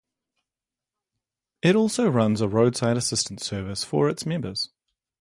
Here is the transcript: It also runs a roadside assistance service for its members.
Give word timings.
It 1.61 1.75
also 1.75 2.09
runs 2.09 2.41
a 2.41 2.47
roadside 2.47 2.97
assistance 2.97 3.45
service 3.45 3.83
for 3.83 4.09
its 4.09 4.25
members. 4.25 4.71